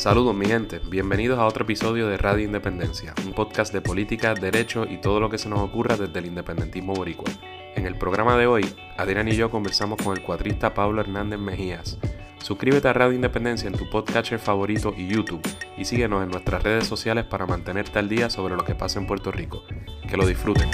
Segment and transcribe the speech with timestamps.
[0.00, 4.86] Saludos mi gente, bienvenidos a otro episodio de Radio Independencia, un podcast de política, derecho
[4.88, 7.30] y todo lo que se nos ocurra desde el independentismo boricua.
[7.76, 8.64] En el programa de hoy,
[8.96, 11.98] Adrián y yo conversamos con el cuatrista Pablo Hernández Mejías.
[12.38, 16.86] Suscríbete a Radio Independencia en tu podcatcher favorito y YouTube y síguenos en nuestras redes
[16.86, 19.64] sociales para mantenerte al día sobre lo que pasa en Puerto Rico.
[20.08, 20.70] Que lo disfruten.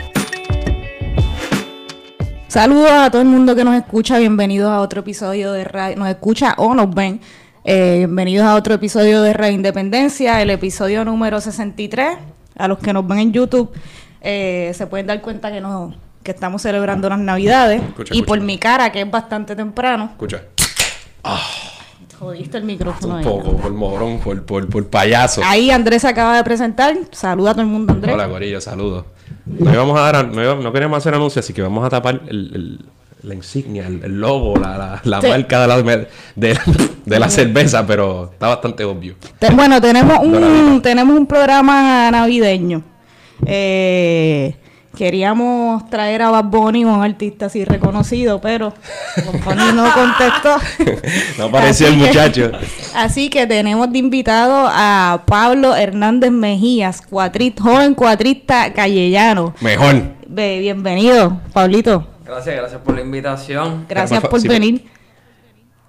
[2.47, 6.09] Saludos a todo el mundo que nos escucha, bienvenidos a otro episodio de Radio, nos
[6.09, 7.21] escucha o nos ven.
[7.69, 12.17] Eh, bienvenidos a otro episodio de Radio Independencia, el episodio número 63.
[12.59, 13.71] A los que nos ven en YouTube
[14.21, 17.83] eh, se pueden dar cuenta que no, que estamos celebrando las Navidades.
[17.83, 18.27] Escucha, y escucha.
[18.29, 20.43] por mi cara, que es bastante temprano, Escucha.
[22.19, 23.15] jodiste el micrófono.
[23.15, 23.25] Un ahí.
[23.25, 25.43] poco, por morón, por, por, por payaso.
[25.45, 26.97] Ahí Andrés se acaba de presentar.
[27.11, 28.15] Saluda a todo el mundo, Andrés.
[28.15, 29.07] Hola, Corillo, saludos.
[29.45, 32.21] No íbamos a dar, no, íbamos- no queríamos hacer anuncios, así que vamos a tapar
[32.29, 32.85] el, el-
[33.23, 35.27] la insignia, el, logo, la, la, la Sí.
[35.29, 35.83] marca de la,
[36.37, 36.59] de,
[37.05, 39.17] de la cerveza, pero está bastante obvio.
[39.55, 42.83] Bueno, tenemos un, tenemos un programa navideño.
[43.47, 44.55] Eh,
[44.97, 48.73] queríamos traer a Bad Bunny, un artista así reconocido, pero
[49.45, 50.57] Bad no contestó.
[51.39, 52.53] No apareció el que- muchacho.
[52.95, 59.55] Así que tenemos de invitado a Pablo Hernández Mejías, cuatrista, joven cuatrista callellano.
[59.61, 60.15] Mejor.
[60.29, 62.07] Ve, bienvenido, Pablito.
[62.27, 63.87] Gracias, gracias por la invitación.
[63.89, 64.85] Gracias por sí, venir.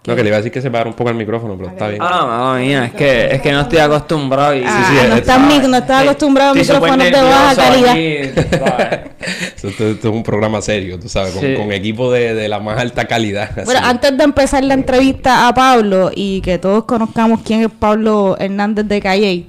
[0.06, 1.90] No, que le iba a decir que se parara un poco el micrófono, pero está
[1.90, 2.02] bien.
[2.02, 4.64] Ah, mamá mía, es que, es que no estoy acostumbrado y...
[4.66, 7.98] Ah, sí, no es- estás no estás acostumbrado a micrófonos de baja calidad.
[7.98, 8.40] Esto,
[9.68, 11.56] esto- esto es un programa serio, tú sabes, con, Sí.
[11.56, 13.50] con equipo de, de la más alta calidad.
[13.52, 13.66] así.
[13.66, 18.38] Bueno, antes de empezar la entrevista a Pablo y que todos conozcamos quién es Pablo
[18.40, 19.46] Hernández de Calle,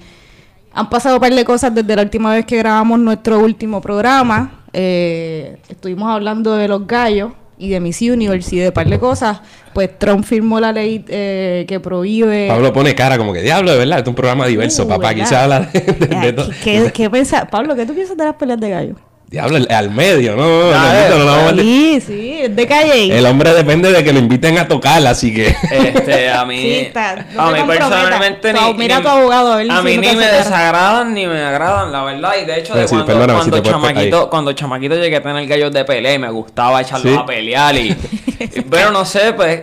[0.75, 4.58] han pasado un par de cosas desde la última vez que grabamos nuestro último programa.
[4.73, 9.41] Eh, estuvimos hablando de los gallos y de Miss Universe y de par de cosas.
[9.75, 12.49] Pues Trump firmó la ley eh, que prohíbe...
[12.49, 15.15] Pablo pone cara como que, diablo, de verdad, es un programa diverso, Uh, papá.
[15.27, 16.51] Se habla de, de-.
[16.63, 17.11] ¿qué, qué,
[17.51, 18.97] Pablo, ¿qué tú piensas de las peleas de gallos?
[19.31, 21.65] Diablo, al medio, no, no, Ya, bendito, no lo vamos a meter.
[21.65, 23.19] Sí, sí, es de Calle.
[23.19, 25.55] El hombre depende de que lo inviten a tocar, así que.
[25.71, 26.57] Este, a mí...
[26.59, 28.75] Sí, está, no a mí personalmente So, ni...
[28.79, 31.93] mira ni- a tu abogado, a a si mí ni me desagradan ni me agradan,
[31.93, 32.33] la verdad.
[32.43, 35.23] Y de hecho, de sí, cuando, perdóname, si cuando, pe- chamaquito, cuando chamaquito llegué a
[35.23, 37.19] tener gallos de pelea y me gustaba echarlos Sí.
[37.21, 37.89] a pelear y...
[38.39, 39.63] y- pero no sé, pues...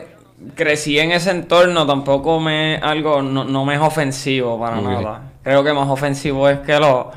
[0.53, 2.75] Crecí en ese entorno, tampoco me...
[2.77, 3.23] Algo...
[3.23, 5.03] No, no me es ofensivo para Muy bien.
[5.03, 5.21] nada.
[5.43, 7.11] Creo que más ofensivo es que lo...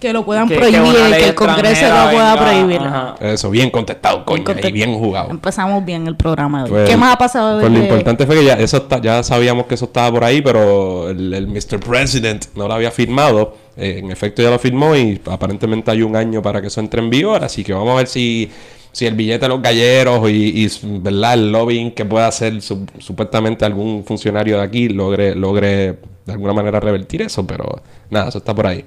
[0.00, 2.80] Que lo puedan que- que prohibir, que, ley el Congreso lo pueda venga, prohibir.
[2.80, 3.14] ajá.
[3.20, 5.30] Eso, bien contestado, coño, Bien y bien jugado.
[5.30, 6.70] Empezamos bien el programa de hoy.
[6.70, 7.60] Pues, ¿Qué más ha pasado?
[7.60, 10.40] Pues lo importante fue que ya, eso está- ya sabíamos que eso estaba por ahí,
[10.42, 11.80] pero el, el Mr.
[11.80, 13.56] President no lo había firmado.
[13.76, 17.00] Eh, en efecto, ya lo firmó y aparentemente hay un año para que eso entre
[17.00, 17.44] en vigor.
[17.44, 18.50] Así que vamos a ver si,
[18.90, 20.70] si el billete de los galleros y, y,
[21.00, 21.34] ¿verdad?
[21.34, 26.52] el lobbying que pueda hacer su- supuestamente algún funcionario de aquí logre, logre de alguna
[26.52, 27.46] manera revertir eso.
[27.46, 27.80] Pero
[28.10, 28.84] nada, eso está por ahí.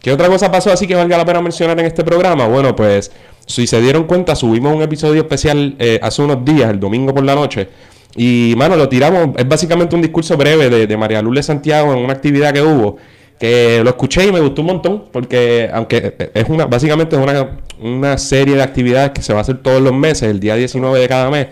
[0.00, 2.46] ¿Qué otra cosa pasó así que valga la pena mencionar en este programa?
[2.46, 3.10] Bueno, pues
[3.46, 7.24] si se dieron cuenta, subimos un episodio especial eh, hace unos días, el domingo por
[7.24, 7.68] la noche.
[8.16, 9.36] Y, mano, lo tiramos.
[9.36, 12.96] Es básicamente un discurso breve de, de María Lourdes Santiago en una actividad que hubo.
[13.38, 15.04] Que lo escuché y me gustó un montón.
[15.12, 19.40] Porque, aunque eh, es una, básicamente es una, una serie de actividades que se va
[19.40, 21.48] a hacer todos los meses, el día 19 de cada mes,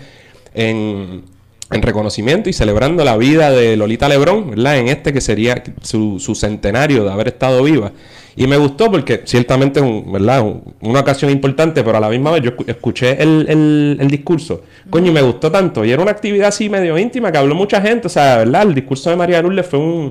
[0.54, 1.22] en,
[1.70, 4.78] en reconocimiento y celebrando la vida de Lolita Lebrón, ¿verdad?
[4.78, 7.92] En este que sería su, su centenario de haber estado viva.
[8.40, 10.42] Y me gustó porque ciertamente es un, ¿verdad?
[10.42, 14.08] Un- una ocasión importante, pero a la misma vez yo escu- escuché el, el- el
[14.08, 14.62] discurso.
[14.88, 15.84] Coño, y me gustó tanto.
[15.84, 18.06] Y era una actividad así medio íntima que habló mucha gente.
[18.06, 18.62] O sea, ¿verdad?
[18.62, 20.10] El discurso de María Lourdes fue un,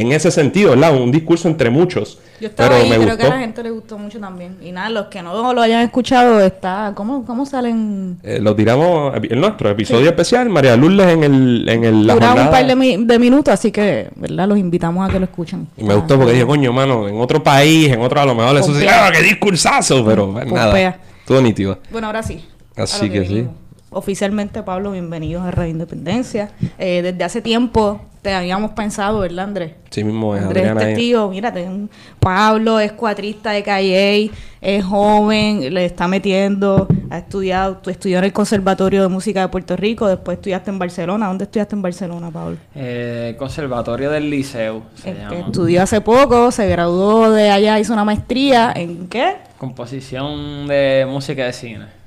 [0.00, 0.94] en ese sentido, ¿verdad?
[0.94, 2.18] Un discurso entre muchos.
[2.40, 3.18] Yo estaba pero ahí, me creo gustó.
[3.18, 4.56] que a la gente le gustó mucho también.
[4.62, 6.92] Y nada, los que no lo hayan escuchado, está...
[6.94, 8.18] ¿Cómo, cómo salen?
[8.22, 12.34] Eh, lo tiramos en nuestro episodio especial, María Lourdes en el, en el, la Dura
[12.34, 14.46] un par de, mi- de minutos, así que, ¿verdad?
[14.46, 15.66] Los invitamos a que lo escuchen.
[15.76, 18.56] Y me gustó porque dije, coño, mano, en otro país, en otro a lo mejor
[18.56, 18.86] eso sí.
[18.88, 20.04] ¡ah, qué discursazo!
[20.04, 21.00] Pero pues, nada, Pompea.
[21.26, 21.78] todo nítido.
[21.90, 22.44] Bueno, ahora sí.
[22.76, 23.46] Así que sí.
[23.90, 26.50] Oficialmente, Pablo, bienvenidos a Radio Independencia.
[26.78, 29.72] Eh, desde hace tiempo te habíamos pensado, ¿verdad, Andrés?
[29.88, 30.80] Sí mismo es Andrés Adriana.
[30.82, 30.94] es ahí.
[30.94, 31.88] testigo, mírate, un-
[32.20, 34.30] Pablo es cuatrista de Calle,
[34.60, 39.48] es joven, le está metiendo, ha estudiado, tú estudió en el Conservatorio de Música de
[39.48, 41.28] Puerto Rico, después estudiaste en Barcelona.
[41.28, 42.58] ¿Dónde estudiaste en Barcelona, Pablo?
[42.74, 45.38] Eh, Conservatorio del Liceo, se Eh, llama.
[45.46, 49.36] estudió hace poco, se graduó de allá, hizo una maestría en qué?
[49.56, 51.97] Composición de música de cine.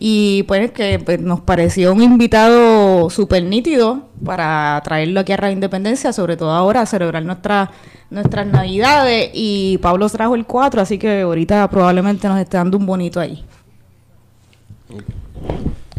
[0.00, 5.54] Y pues que pues, nos pareció un invitado súper nítido para traerlo aquí a Radio
[5.54, 7.72] Independencia, sobre todo ahora a celebrar nuestra,
[8.08, 9.30] nuestras navidades.
[9.34, 13.44] Y Pablo trajo el 4, así que ahorita probablemente nos esté dando un bonito ahí.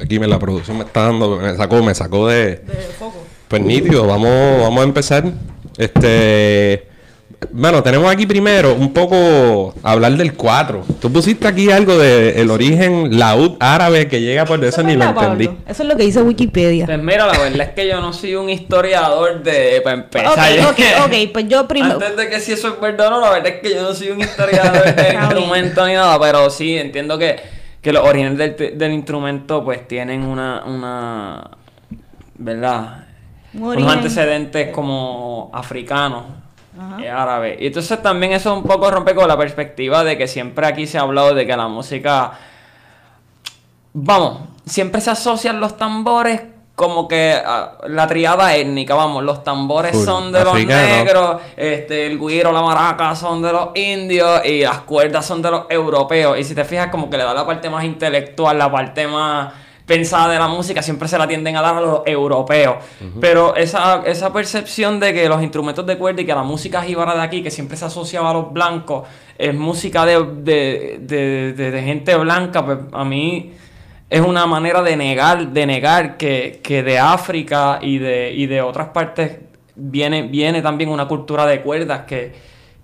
[0.01, 2.55] Aquí me la producción me está dando, me sacó, me sacó de...
[2.55, 3.17] De foco.
[3.49, 5.25] Pues nítido, vamos, vamos a empezar.
[5.77, 6.88] Este.
[7.51, 10.83] Bueno, tenemos aquí primero un poco hablar del 4.
[10.99, 15.05] Tú pusiste aquí algo de el origen laúd árabe que llega por eso ni lo
[15.05, 15.49] entendí.
[15.67, 16.85] Eso es lo que dice Wikipedia.
[16.85, 19.81] Pues mira, la verdad es que yo no soy un historiador de...
[19.83, 20.27] Para empezar.
[20.27, 21.93] Ok, ok, ok, pues yo primero.
[21.93, 23.93] Antes de que si eso es verdad o no, la verdad es que yo no
[23.93, 25.21] soy un historiador del bien.
[25.23, 27.37] instrumento ni nada, pero sí entiendo que,
[27.81, 31.51] que los orígenes del, del instrumento pues tienen una, una
[32.37, 33.05] ¿verdad?
[33.53, 36.23] Un Unos antecedentes como africanos,
[36.79, 37.21] Ajá.
[37.23, 37.57] árabes.
[37.59, 40.97] Y entonces también eso un poco rompe con la perspectiva de que siempre aquí se
[40.97, 42.33] ha hablado de que la música
[43.93, 46.41] vamos, siempre se asocian los tambores
[46.79, 47.37] como que
[47.87, 50.81] la triada étnica, vamos, los tambores son de Africano.
[50.81, 55.41] los negros, este, el guiro, la maraca son de los indios y las cuerdas son
[55.41, 56.39] de los europeos.
[56.39, 59.51] Y si te fijas, como que le da la parte más intelectual, la parte más
[59.89, 62.75] pensada de la música, siempre se la tienden a dar a los europeos.
[63.19, 67.15] Pero esa, esa percepción de que los instrumentos de cuerda y que la música jíbara
[67.15, 69.07] de aquí, que siempre se asociaba a los blancos,
[69.37, 73.51] es música de, de, de, de- de gente blanca, pues a mí
[74.09, 78.61] es una manera de negar, de negar que, que de África y de, y de
[78.61, 79.37] otras partes
[79.75, 82.33] viene, viene también una cultura de cuerdas que,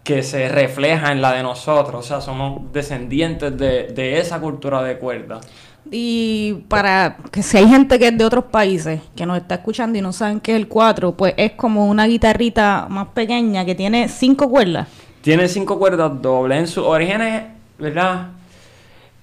[0.06, 2.06] que se refleja en la de nosotros.
[2.06, 5.46] O sea, somos descendientes de, de esa cultura de cuerdas.
[5.92, 9.98] Y para que si hay gente que es de otros países que nos está escuchando
[9.98, 13.74] y no saben qué es el 4, pues es como una guitarrita más pequeña que
[13.74, 14.88] tiene cinco cuerdas.
[15.22, 16.60] Tiene cinco cuerdas dobles.
[16.60, 17.46] En sus orígenes,
[17.80, 18.30] ¿verdad?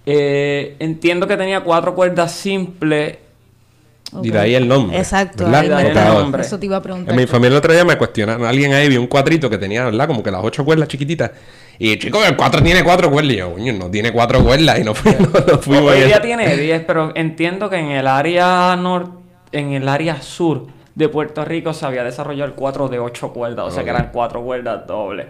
[0.05, 3.19] Eh, entiendo que tenía cuatro cuerdas simples.
[4.23, 4.99] Y de ahí el nombre.
[4.99, 5.45] Exacto.
[5.45, 5.79] ¿verdad?
[5.79, 6.43] ahí el nombre.
[6.43, 7.15] Eso te iba a preguntar.
[7.15, 9.85] En mi familia el otro día me cuestionaron, alguien ahí vio un cuadrito que tenía,
[9.85, 10.07] ¿verdad?
[10.07, 11.31] Como que las ocho cuerdas chiquititas.
[11.79, 13.33] Y chico, el cuatro tiene cuatro cuerdas.
[13.33, 14.79] Y yo, coño, no tiene cuatro cuerdas.
[14.79, 18.07] Y no fui, no, no fui Hoy día tiene 10, pero entiendo que en el
[18.07, 19.13] área norte,
[19.53, 23.67] en el área sur de Puerto Rico se había desarrollado el 4 de 8 cuerdas,
[23.67, 25.27] o sea que eran cuatro cuerdas dobles.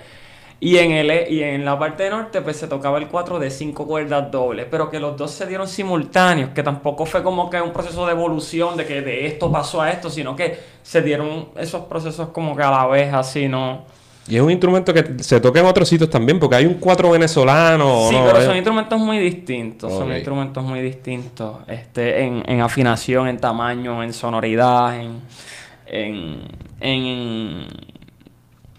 [0.65, 3.51] Y en, el, e- y en la parte norte pues se tocaba el 4 de
[3.51, 7.61] 5 cuerdas dobles, pero que los dos se dieron simultáneos, que tampoco fue como que
[7.61, 11.49] un proceso de evolución de que de esto pasó a esto, sino que se dieron
[11.57, 13.83] esos procesos como que a la vez así, ¿no?
[14.29, 17.11] Y es un instrumento que se toca en otros sitios también, porque hay un cuatro
[17.11, 18.07] venezolano.
[18.09, 18.25] Sí, ¿no?
[18.25, 19.93] pero son instrumentos muy distintos.
[19.93, 21.57] Son instrumentos muy distintos.
[21.67, 25.21] Este, en, en afinación, en tamaño, en sonoridad, en,
[25.87, 26.39] en,
[26.79, 27.67] en,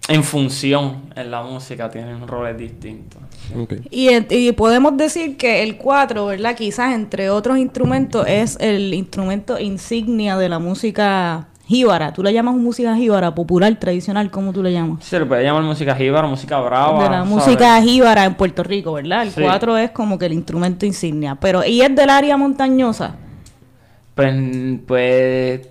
[0.10, 1.90] en función en la música.
[1.90, 3.22] Tienen roles distintos.
[3.58, 3.74] ok.
[3.90, 6.56] Y, podemos decir que el 4, ¿verdad?
[6.56, 12.12] Quizás entre otros instrumentos es el instrumento insignia de la música jíbara.
[12.12, 14.30] ¿Tú le llamas música jíbara popular, tradicional?
[14.30, 15.04] ¿Cómo tú le llamas?
[15.06, 17.04] Se le puede llamar música jíbara, música brava.
[17.04, 17.30] de la ¿sabes?
[17.30, 19.24] música jíbara en Puerto Rico, ¿verdad?
[19.24, 19.42] El Sí.
[19.42, 21.36] 4 es como que el instrumento insignia.
[21.36, 23.16] Pero, ¿y es del área montañosa?
[24.16, 24.34] Pues,
[24.86, 25.62] pues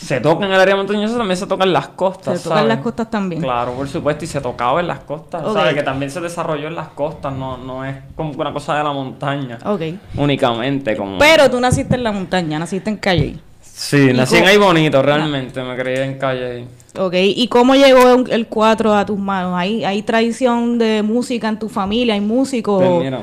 [0.00, 2.38] se toca en el área montañosa, también se toca en las costas.
[2.38, 2.74] Se tocan ¿sabes?
[2.74, 3.42] las costas también.
[3.42, 5.44] Claro, por supuesto, y se tocaba en las costas.
[5.44, 5.52] Ok.
[5.52, 5.74] ¿sabes?
[5.74, 8.92] Que también se desarrolló en las costas, no, no es como una cosa de la
[8.92, 9.58] montaña.
[9.64, 9.82] Ok.
[10.16, 11.18] Únicamente, como.
[11.18, 13.38] Pero tú naciste en la montaña, naciste en Calle.
[13.80, 15.62] Sí, ¿Y nací en ahí bonito, realmente.
[15.62, 16.66] Me crié en calle.
[16.98, 19.54] Ok, ¿y cómo llegó el 4 a tus manos?
[19.56, 22.12] ¿Hay, ¿Hay tradición de música en tu familia?
[22.14, 22.82] ¿Hay músicos?
[22.82, 23.22] Pues mira,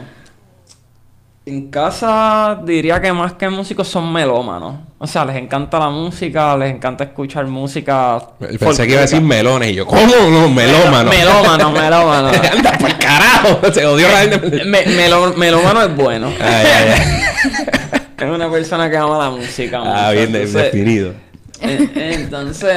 [1.48, 4.76] en casa diría que más que músicos son melómanos.
[5.00, 8.20] O sea, les encanta la música, les encanta escuchar música.
[8.60, 9.22] Pensé que iba a decir folclórica.
[9.22, 9.70] melones.
[9.72, 10.02] Y yo, ¿cómo?
[10.30, 11.10] No, melómano.
[11.10, 12.28] Melómano, melómano.
[12.52, 13.60] Anda, por carajo.
[13.72, 14.66] Se odió la gente.
[14.66, 16.28] Me- melo- melómano es bueno.
[16.42, 18.02] Ay, ay, ay.
[18.18, 19.80] Es una persona que ama la música.
[19.86, 21.14] Ah, bien Entonces, definido.
[21.62, 22.76] eh, Entonces,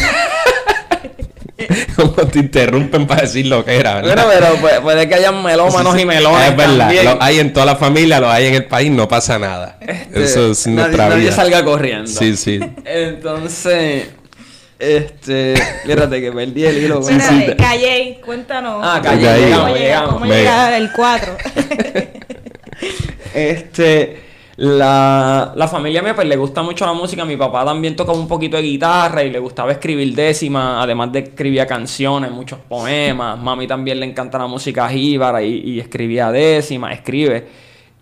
[1.96, 4.26] Como te interrumpen para decir lo que era, bueno, ¿verdad?
[4.32, 6.02] pero puede, puede que hayan melómanos Sí, sí.
[6.02, 6.50] y melones.
[6.50, 6.78] Es verdad.
[6.78, 7.04] también.
[7.04, 9.78] Lo hay en toda la familia, lo hay en el país, no pasa nada.
[9.80, 11.32] Este, Eso es nadie, nuestra nadie vida.
[11.32, 12.06] salga corriendo.
[12.10, 12.60] Sí, sí.
[12.84, 14.08] Entonces,
[14.78, 15.54] este,
[15.86, 17.00] fíjate que perdí el hilo.
[17.00, 17.54] Bueno, bueno.
[17.56, 18.80] Calle, cuéntanos.
[18.84, 20.12] Ah, Calle, ¿Cómo llegamos, llega, llegamos.
[20.14, 21.36] cómo llega el 4?
[23.34, 24.20] Este,
[24.56, 27.24] la, la familia mía pues le gusta mucho la música.
[27.24, 31.20] Mi papá también tocaba un poquito de guitarra y le gustaba escribir décimas, además de
[31.20, 33.38] escribía canciones, muchos poemas.
[33.38, 37.46] Mami también le encanta la música jíbara y, y escribía décimas, escribe.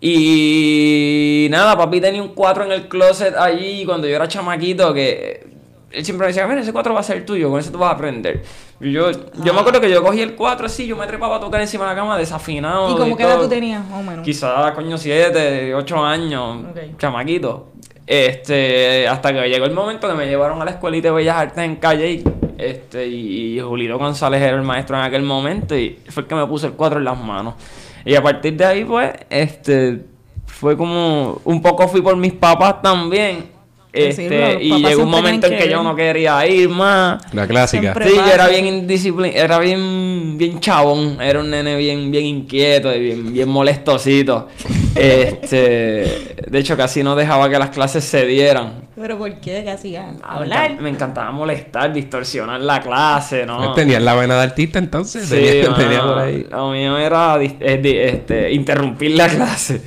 [0.01, 5.50] Y nada, papi tenía un 4 en el closet allí cuando yo era chamaquito que
[5.91, 7.91] él siempre me decía, mira, ese 4 va a ser tuyo, con ese tú vas
[7.91, 8.43] a aprender.
[8.79, 11.39] Y yo, yo me acuerdo que yo cogí el 4 así, yo me trepaba a
[11.39, 12.91] tocar encima de la cama desafinado.
[12.91, 14.25] ¿Y como qué edad tú tenías, más o menos?
[14.25, 16.97] Quizás, coño, 7, 8 años, Ok.
[16.97, 17.67] chamaquito.
[18.07, 21.63] Este, hasta que llegó el momento que me llevaron a la escuelita de Bellas Artes
[21.63, 22.23] en Calle.
[22.57, 26.35] Este, y, y Julito González era el maestro en aquel momento y fue el que
[26.35, 27.55] me puso el cuadro en las manos.
[28.03, 30.01] Y a partir de ahí, pues, este,
[30.45, 33.49] fue como un poco fui por mis papás también.
[33.93, 37.21] Sí, Este, y llegó un momento en que que yo no quería ir más.
[37.33, 37.93] La clásica.
[37.93, 38.09] Siempre.
[38.09, 42.93] Sí, yo era bien indisciplinado, era bien, bien chabón, era un nene bien, bien inquieto
[42.95, 44.47] y bien, bien molestosito.
[44.93, 48.89] Este, de hecho, casi no dejaba que las clases se dieran.
[48.93, 49.63] Pero ¿por qué?
[49.63, 50.81] Me Hablar.
[50.81, 53.73] Me encantaba molestar, distorsionar la clase, ¿no?
[53.73, 55.27] Tenías la vena de artista entonces.
[55.27, 56.45] Sí, tenía, mano, tenía por ahí.
[56.51, 59.81] Lo mío era este, interrumpir la clase.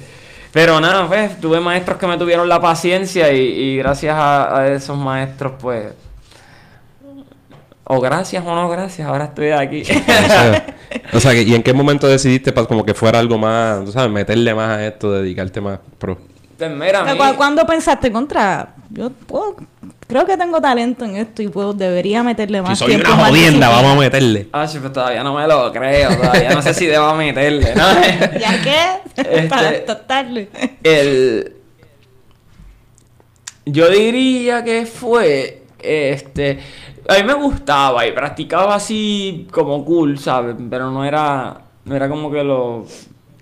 [0.54, 4.96] Pero nada, pues, tuve maestros que me tuvieron la paciencia y, y gracias a, esos
[4.96, 5.92] maestros, pues...
[7.82, 9.82] O gracias o no gracias, ahora estoy aquí.
[11.12, 13.90] O sea, o ¿y en qué momento decidiste para como que fuera algo más, tú
[13.90, 16.18] sabes, meterle más a esto, dedicarte más pro?
[16.68, 18.74] Pues mira, a mí- ¿Cu- ¿Cuándo pensaste contra?
[18.90, 19.56] Yo puedo,
[20.06, 23.26] creo que tengo talento en esto y puedo, debería meterle más Si soy tiempo, una
[23.26, 24.48] jodienda, vamos a meterle.
[24.52, 27.84] Ah, sí, pues todavía no me lo creo, todavía no sé si debo meterle, ¿no?
[28.38, 28.86] ¿Ya qué?
[29.16, 30.48] Este- Para tratarle.
[30.82, 31.56] El...
[33.66, 36.58] Yo diría que fue, este,
[37.08, 40.54] a mí me gustaba y practicaba así como cool, ¿sabes?
[40.68, 42.84] Pero no era, no era como que lo,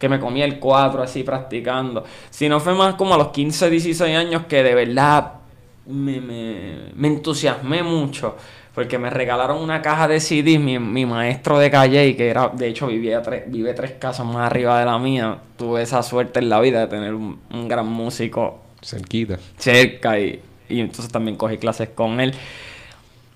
[0.02, 4.16] que me comía el cuatro así practicando, sino fue más como a los 15, 16
[4.16, 5.34] años que de verdad
[5.86, 8.36] me, me, me entusiasmé mucho.
[8.74, 12.66] Porque me regalaron una caja de CDs, mi, mi maestro de calle, que era, de
[12.66, 15.38] hecho vivía tres, vive tres casas más arriba de la mía.
[15.56, 19.38] Tuve esa suerte en la vida de tener un, un gran músico Cerquita.
[19.56, 22.34] cerca y, y entonces también cogí clases con él.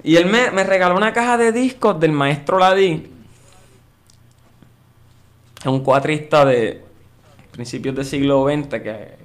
[0.02, 3.12] Y él me, me regaló una caja de discos del maestro Ladí.
[5.66, 6.80] Es un cuatrista de
[7.50, 9.16] principios del siglo XX que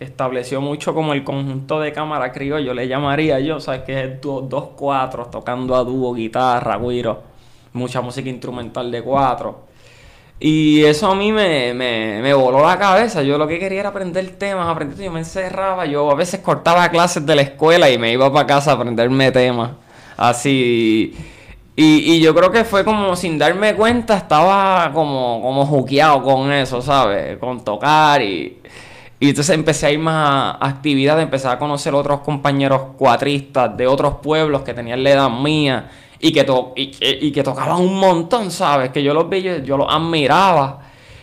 [0.00, 3.82] estableció mucho como el conjunto de cámara criollo, le llamaría yo, ¿sabes?
[3.82, 7.22] Que es dúo- dos cuatros tocando a dúo, guitarra, güiro,
[7.74, 9.64] mucha música instrumental de cuatro.
[10.40, 13.22] Y eso a mí me, me, me voló la cabeza.
[13.22, 14.96] Yo lo que quería era aprender temas, aprender.
[14.98, 15.84] Yo me encerraba.
[15.84, 19.30] Yo a veces cortaba clases de la escuela y me iba para casa a aprenderme
[19.32, 19.72] temas.
[20.16, 21.14] Así.
[21.76, 26.52] Y, y yo creo que fue como sin darme cuenta, estaba como, como juqueado con
[26.52, 27.38] eso, ¿sabes?
[27.38, 28.58] Con tocar y.
[29.20, 33.86] Y entonces empecé a ir más a actividades, empecé a conocer otros compañeros cuatristas de
[33.86, 35.88] otros pueblos que tenían la edad mía
[36.20, 38.90] y que, to- y, y que tocaban un montón, ¿sabes?
[38.90, 40.80] Que yo los vi, yo, yo los admiraba.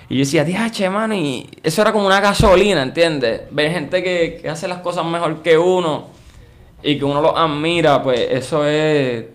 [0.10, 3.42] Y yo decía, diache, mano, y eso era como una gasolina, ¿entiendes?
[3.52, 6.06] Ver gente que, que hace las cosas mejor que uno
[6.82, 9.26] y que uno los admira, pues eso es,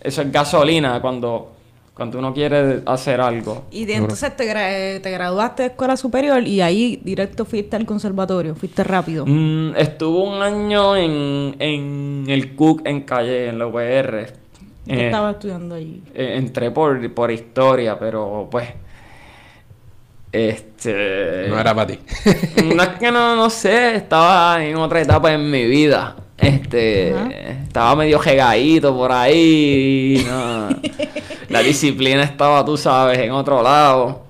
[0.00, 1.52] eso es gasolina cuando,
[1.94, 3.64] cuando uno quiere hacer algo.
[3.70, 7.76] Y de, entonces te, gra- eh, te graduaste de escuela superior y ahí directo fuiste
[7.76, 9.24] al conservatorio, fuiste rápido.
[9.26, 14.32] Mm, estuvo un año en, en el Cook en Calle, en la UPR.
[14.86, 16.02] ¿Qué Eh, estabas estudiando allí?
[16.14, 18.68] eh, entré por, por historia, pero pues.
[20.30, 21.46] Este.
[21.48, 21.98] No era para ti.
[22.74, 26.16] No es que no, no sé, estaba en otra etapa en mi vida.
[26.38, 27.28] Este, Ajá.
[27.64, 30.24] estaba medio jegadito por ahí.
[30.28, 30.68] no.
[31.48, 34.22] La disciplina estaba, tú sabes, en otro lado.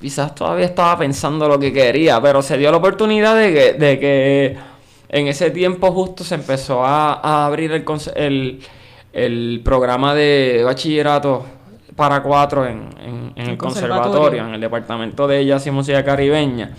[0.00, 3.98] Quizás todavía estaba pensando lo que quería, pero se dio la oportunidad de que, de
[3.98, 4.56] que
[5.08, 7.84] en ese tiempo justo se empezó a, a abrir el,
[8.16, 8.60] el,
[9.14, 11.46] el programa de bachillerato
[11.96, 14.46] para cuatro en, en- en el El conservatorio, conservatorio.
[14.48, 16.74] en el departamento de jazz y música caribeña.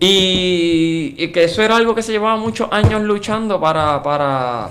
[0.00, 4.68] Y, y que eso era algo que se llevaba muchos años luchando para, para,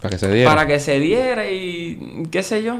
[0.00, 0.50] Para que se diera.
[0.50, 2.76] para que se diera y qué sé yo.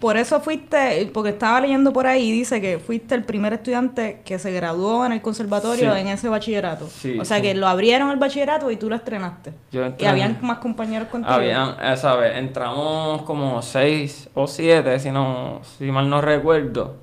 [0.00, 4.20] Por eso fuiste, porque estaba leyendo por ahí y dice que fuiste el primer estudiante
[4.26, 6.00] que se graduó en el conservatorio Sí.
[6.00, 6.86] en ese bachillerato.
[6.88, 7.44] Sí, o sea sí.
[7.44, 9.52] que lo abrieron el bachillerato y tú lo estrenaste.
[9.72, 11.32] Yo Y habían más compañeros contigo.
[11.32, 12.36] Habían, eh, ¿sabes?
[12.36, 16.96] Entramos como seis o siete, si no, si mal no recuerdo.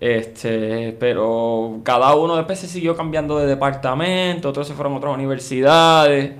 [0.00, 5.14] Este, pero cada uno después se siguió cambiando de departamento, otros se fueron a otras
[5.14, 6.32] universidades.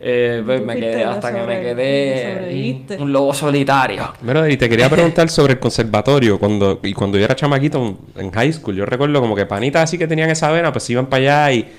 [0.00, 4.12] Eh, pues me quedé hasta que me quedé un lobo solitario.
[4.22, 6.38] Mira, y te quería preguntar sobre el conservatorio.
[6.38, 9.98] Cuando, y cuando yo era chamaquito en high school, yo recuerdo como que panitas así
[9.98, 11.72] que tenían esa vena, pues iban para allá y.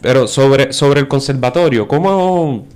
[0.00, 2.66] Pero sobre, sobre el conservatorio, ¿cómo.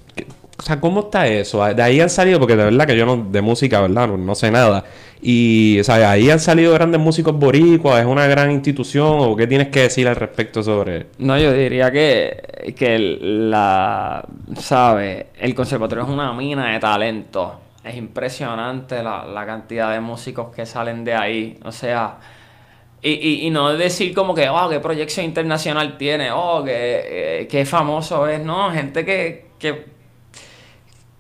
[0.56, 1.64] Qué- o sea, ¿cómo está eso?
[1.75, 4.08] De ahí han salido, porque de verdad que yo no, de música, ¿verdad?
[4.08, 4.84] No, sé nada.
[5.20, 9.46] Y, o sea, ahí han salido grandes músicos boricuas, es una gran institución, o qué
[9.46, 11.06] tienes que decir al respecto sobre.
[11.18, 14.25] No, yo diría que, que la,
[14.58, 15.28] ¿sabe?
[15.38, 17.60] El conservatorio es una mina de talento.
[17.84, 21.58] Es impresionante la, la cantidad de músicos que salen de ahí.
[21.64, 22.18] O sea,
[23.02, 27.64] y, y, no decir como que, oh, qué proyección internacional tiene, oh, que, eh, qué
[27.64, 28.40] famoso es.
[28.40, 29.84] No, gente que, que,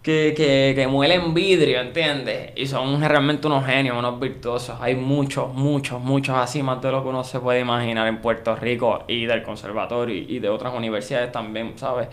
[0.06, 2.52] que, que, que muelen vidrio, ¿entiendes?
[2.54, 4.76] Y son realmente unos genios, unos virtuosos.
[4.80, 8.54] Hay muchos, muchos, muchos así, más de lo que uno se puede imaginar en Puerto
[8.54, 12.06] Rico y del conservatorio y, de otras universidades también, ¿sabes?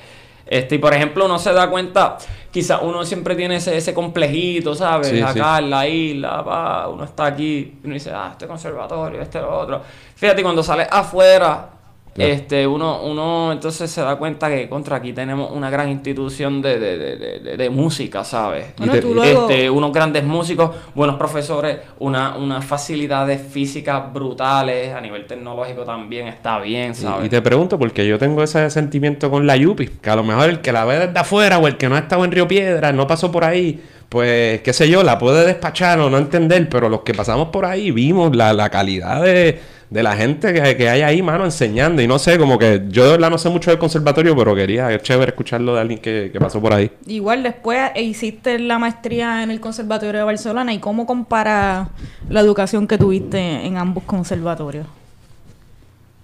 [0.44, 2.18] Este, y por ejemplo, uno se da cuenta,
[2.50, 5.10] quizás uno siempre tiene ese, ese complejito, ¿sabes?
[5.10, 5.64] Sí, Acá sí.
[5.64, 9.56] en la isla, va, uno está aquí, y uno dice, ah, este conservatorio, este lo
[9.56, 9.84] otro.
[10.16, 11.73] Fíjate, cuando sales afuera,
[12.14, 12.32] Claro.
[12.32, 16.78] este, uno, uno entonces se da cuenta que contra aquí tenemos una gran institución de,
[16.80, 18.66] de, de, de, de- de música, ¿sabes?
[18.78, 19.50] Bueno, luego...
[19.50, 26.28] Este, unos grandes músicos, buenos profesores, una, unas facilidades físicas brutales, a nivel tecnológico también
[26.28, 27.26] está bien, ¿sabes?
[27.26, 30.50] Y te pregunto porque yo tengo ese sentimiento con la Yupi, que a lo mejor
[30.50, 32.92] el que la ve desde afuera o el que no ha estado en Río Piedra,
[32.94, 36.90] no pasó por ahí, pues qué sé yo, la puede despachar o no entender, pero
[36.90, 39.60] los que pasamos por ahí vimos la, la calidad de,
[39.94, 42.02] de la gente que, que hay ahí, mano, enseñando.
[42.02, 44.92] Y no sé, como que yo de verdad no sé mucho del conservatorio, pero quería,
[44.92, 46.90] es chévere escucharlo de alguien que, que pasó por ahí.
[47.06, 51.90] Igual después hiciste la maestría en el Conservatorio de Barcelona y cómo compara
[52.28, 54.88] la educación que tuviste en ambos conservatorios.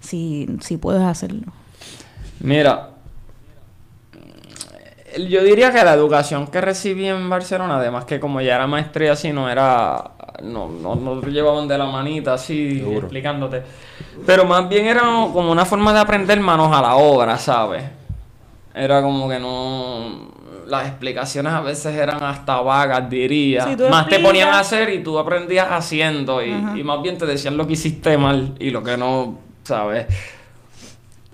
[0.00, 1.52] Si, si puedes hacerlo.
[2.40, 2.90] Mira,
[5.28, 9.12] yo diría que la educación que recibí en Barcelona, además que como ya era maestría
[9.12, 10.12] así, no era,
[10.42, 13.00] no, no, no te llevaban de la manita así Seguro.
[13.00, 13.62] explicándote,
[14.26, 17.84] pero más bien era como una forma de aprender manos a la obra, ¿sabes?
[18.74, 20.30] Era como que no,
[20.66, 23.66] las explicaciones a veces eran hasta vagas, diría.
[23.90, 27.56] Más te ponían a hacer y tú aprendías haciendo y, y más bien te decían
[27.56, 30.06] lo que hiciste mal y lo que no, ¿sabes?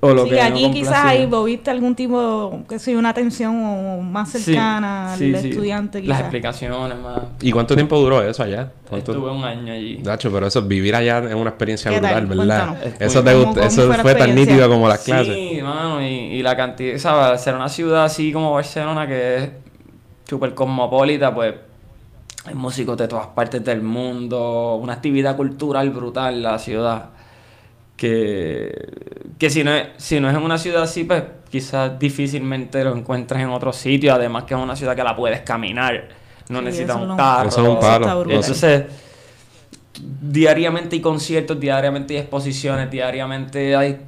[0.01, 3.09] O lo Sí, que no aquí quizás ahí vos viste algún tipo, que sé, una
[3.09, 5.49] atención o más cercana sí, al sí.
[5.49, 7.21] estudiante Las explicaciones más.
[7.41, 8.71] ¿Y cuánto tiempo duró eso allá?
[8.89, 9.13] ¿Cuánto?
[9.13, 9.97] Estuve un año allí.
[10.03, 12.27] Dacho, pero eso, vivir allá es una experiencia ¿Qué tal?
[12.27, 12.93] brutal, ¿verdad?
[13.01, 15.35] Eso, te ¿Cómo- gustó- cómo eso fue tan nítido como las clases.
[15.35, 17.41] Sí, mano, y, y la cantidad, ¿sabes?
[17.41, 19.51] Ser una ciudad así como Barcelona, que es
[20.29, 21.55] súper cosmopolita, pues
[22.45, 27.07] hay músicos de todas partes del mundo, una actividad cultural brutal en la ciudad.
[27.97, 28.91] Que,
[29.39, 32.95] que si, no es, si no es en una ciudad así, pues quizás difícilmente lo
[32.95, 34.13] encuentres en otro sitio.
[34.15, 36.09] Además que es una ciudad que la puedes caminar,
[36.51, 37.49] no Sí, necesitas un no- carro.
[37.49, 38.23] Eso es un palo.
[38.31, 38.85] Entonces,
[40.21, 43.99] diariamente hay conciertos, diariamente hay exposiciones, diariamente hay,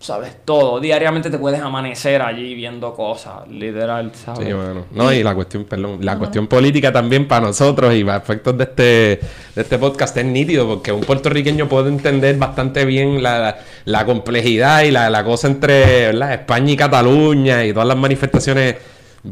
[0.00, 0.80] sabes, todo.
[0.80, 4.46] Diariamente te puedes amanecer allí viendo cosas, literal, ¿sabes?
[4.46, 4.86] Sí, bueno.
[4.92, 8.64] No, y la cuestión, perdón, la cuestión política también para nosotros y para efectos de
[8.64, 14.06] este, de este podcast es nítido, porque un puertorriqueño puede entender bastante bien la, la,
[14.06, 16.32] complejidad y la, la cosa entre ¿verdad?
[16.32, 18.76] España y Cataluña y todas las manifestaciones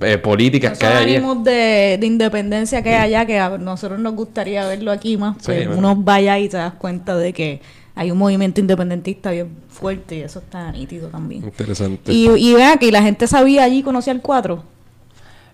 [0.03, 3.99] eh, políticas Esos que hay ánimos de, de independencia que hay allá, que a nosotros
[3.99, 5.79] nos gustaría verlo aquí más, Sí, pues bueno.
[5.79, 7.63] uno vaya y te das cuenta de que
[7.99, 11.45] hay un movimiento independentista bien fuerte y eso está nítido también.
[11.45, 12.13] Interesante.
[12.13, 14.63] Y, y vea que la gente sabía allí, conocía el cuatro.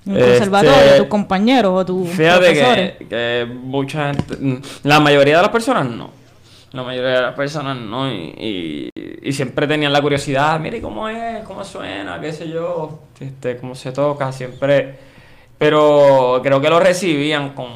[0.06, 2.92] En el Este, conservatorio, tus compañeros o tus Fíjate profesores.
[2.98, 6.10] que, que mucha gente, la mayoría de las personas no.
[6.72, 8.12] La mayoría de las personas no.
[8.12, 8.90] Y, y,
[9.22, 13.74] y siempre tenían la curiosidad, mire cómo es, cómo suena, qué sé yo, este, cómo
[13.74, 14.94] se toca, siempre.
[15.56, 17.68] Pero creo que lo recibían con,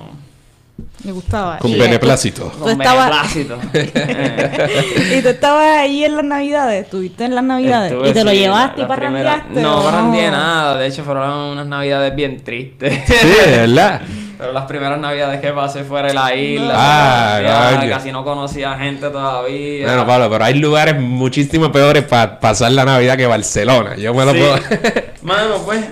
[1.05, 1.59] Me gustaba.
[1.59, 2.45] Con Y- beneplácito.
[2.55, 3.59] Tú con estabas- beneplácito.
[5.19, 8.33] Y tú estabas ahí en las navidades, estuviste en las navidades estuve, y te lo
[8.33, 9.61] llevaste la- y parrandeaste.
[9.61, 10.77] No, ¿o parrandeé nada.
[10.77, 12.93] De hecho, fueron unas navidades bien tristes.
[13.07, 14.01] Sí, de verdad.
[14.39, 17.91] Pero las primeras navidades que pasé fuera de la isla, Ah, ya coño.
[17.91, 19.85] casi no conocía gente todavía.
[19.87, 23.97] Bueno, Pablo, pero hay lugares muchísimo peores para pasar la Navidad que Barcelona.
[23.97, 24.39] Yo me lo Sí.
[24.39, 24.55] puedo.
[25.23, 25.85] Mano, pues.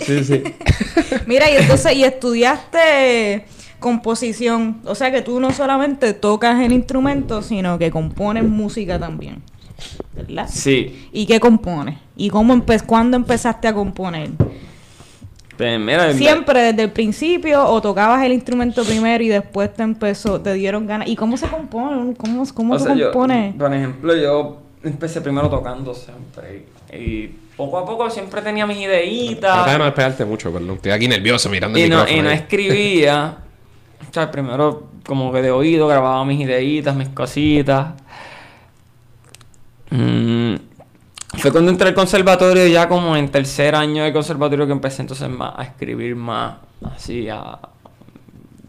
[0.00, 0.42] sí, sí.
[1.26, 3.44] Mira, y entonces, y estudiaste
[3.84, 4.78] composición.
[4.86, 9.42] O sea que tú no solamente tocas el instrumento, sino que compones música también.
[10.14, 10.48] ¿Verdad?
[10.50, 11.08] Sí.
[11.12, 11.98] ¿Y qué compones?
[12.16, 14.30] ¿Y cómo empe cuándo empezaste a componer?
[15.56, 20.40] Pues mira, ¿Siempre desde el principio o tocabas el instrumento primero y después te empezó,
[20.40, 21.06] te dieron ganas?
[21.08, 22.14] ¿Y cómo se compone?
[22.16, 23.54] ¿Cómo, cómo o se sea, yo, compone?
[23.56, 26.64] por ejemplo, yo empecé primero tocando siempre.
[26.92, 29.78] Y, y poco a poco siempre tenía mis Trata de ideitas.
[29.78, 30.76] no despegarte mucho, perdón.
[30.76, 32.18] Estoy aquí nervioso mirando el Y no, micrófono.
[32.18, 33.38] y no escribía.
[34.30, 37.94] Primero como que de oído grababa mis ideitas, mis cositas.
[39.90, 40.54] Mm,
[41.38, 45.28] Fue cuando entré al conservatorio, ya como en tercer año de conservatorio, que empecé entonces
[45.28, 47.58] más a escribir más, así, a,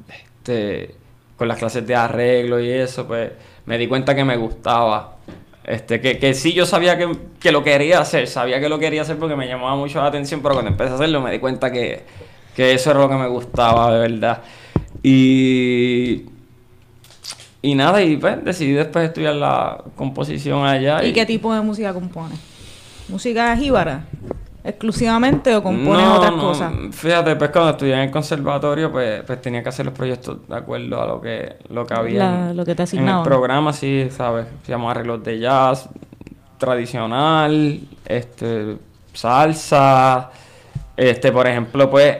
[0.09, 0.95] este,
[1.37, 3.31] con las clases de arreglo y eso, pues
[3.65, 5.17] me di cuenta que me gustaba.
[5.63, 9.01] Este, que, que sí yo sabía que, que lo quería hacer, sabía que lo quería
[9.01, 11.71] hacer porque me llamaba mucho la atención, pero cuando empecé a hacerlo me di cuenta
[11.71, 12.03] que,
[12.55, 14.43] que eso era lo que me gustaba, de verdad.
[15.07, 16.25] Y,
[17.61, 21.03] y nada, y pues decidí después estudiar la composición allá.
[21.03, 22.39] ¿Y qué tipo de música compones?
[23.07, 24.05] ¿Música jíbara?
[24.63, 26.73] ¿Exclusivamente o compones No, otras no, cosas?
[26.91, 30.55] Fíjate, pues cuando estudié en el conservatorio, pues, pues tenía que hacer los proyectos de
[30.55, 33.19] acuerdo a lo que, lo que había La- en, lo que te en asignaban.
[33.21, 34.47] el programa, sí, ¿sabes?
[34.63, 35.87] Se llama arreglos de jazz,
[36.57, 38.77] tradicional, este,
[39.13, 40.31] salsa,
[40.97, 42.17] Este, por ejemplo, pues,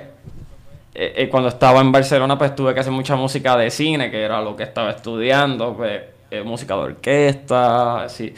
[0.98, 4.24] eh, eh, cuando estaba en Barcelona, pues tuve que hacer mucha música de cine, que
[4.24, 8.34] era lo que estaba estudiando, pues, eh, música de orquesta, así.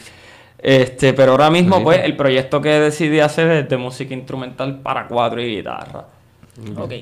[0.58, 5.08] Este, pero ahora mismo, pues, el proyecto que decidí hacer es de música instrumental para
[5.08, 6.06] cuatro y guitarra.